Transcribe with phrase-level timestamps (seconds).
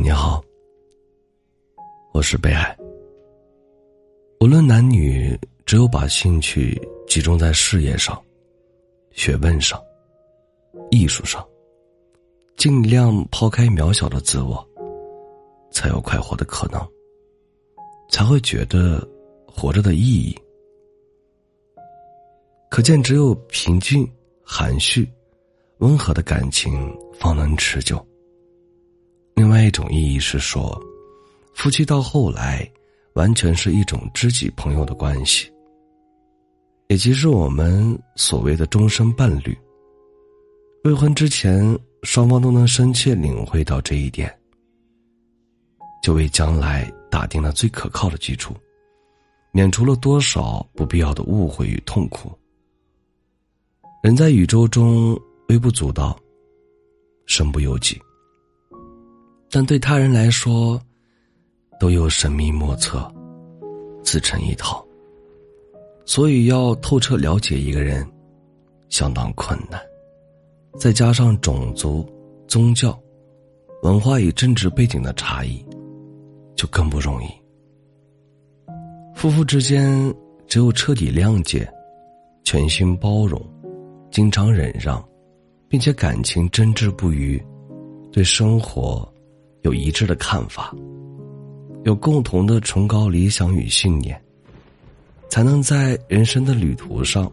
[0.00, 0.40] 你好，
[2.12, 2.76] 我是北海。
[4.38, 5.36] 无论男女，
[5.66, 8.16] 只有把兴趣集中在事业上、
[9.10, 9.82] 学问上、
[10.92, 11.44] 艺术上，
[12.56, 14.64] 尽量抛开渺小的自我，
[15.72, 16.80] 才有快活的可能，
[18.08, 19.06] 才会觉得
[19.48, 20.38] 活着的意义。
[22.70, 24.08] 可见，只有平静、
[24.44, 25.10] 含蓄、
[25.78, 28.02] 温和的感情，方能持久。
[29.58, 30.80] 另一种意义是说，
[31.52, 32.64] 夫妻到后来，
[33.14, 35.52] 完全是一种知己朋友的关系，
[36.86, 39.58] 也即是我们所谓的终身伴侣。
[40.84, 44.32] 未婚之前，双方都能深切领会到这一点，
[46.04, 48.54] 就为将来打定了最可靠的基础，
[49.50, 52.30] 免除了多少不必要的误会与痛苦。
[54.04, 56.16] 人在宇宙中微不足道，
[57.26, 58.00] 身不由己。
[59.50, 60.80] 但对他人来说，
[61.80, 63.10] 都有神秘莫测，
[64.02, 64.84] 自成一套。
[66.04, 68.06] 所以要透彻了解一个人，
[68.88, 69.80] 相当困难。
[70.78, 72.06] 再加上种族、
[72.46, 72.98] 宗教、
[73.82, 75.64] 文化与政治背景的差异，
[76.54, 77.26] 就更不容易。
[79.14, 80.14] 夫妇之间，
[80.46, 81.68] 只有彻底谅解、
[82.44, 83.42] 全心包容、
[84.10, 85.02] 经常忍让，
[85.68, 87.42] 并且感情真挚不渝，
[88.12, 89.10] 对生活。
[89.62, 90.74] 有一致的看法，
[91.84, 94.20] 有共同的崇高理想与信念，
[95.28, 97.30] 才能在人生的旅途上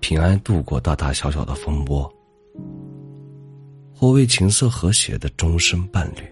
[0.00, 2.10] 平安度过大大小小的风波，
[3.94, 6.22] 或为琴瑟和谐的终身伴侣。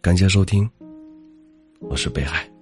[0.00, 0.68] 感谢收听，
[1.80, 2.53] 我是北海。